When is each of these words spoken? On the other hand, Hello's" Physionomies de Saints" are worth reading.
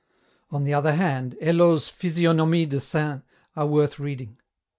On 0.49 0.63
the 0.63 0.73
other 0.73 0.93
hand, 0.93 1.37
Hello's" 1.39 1.87
Physionomies 1.91 2.69
de 2.69 2.79
Saints" 2.79 3.23
are 3.55 3.67
worth 3.67 3.99
reading. 3.99 4.37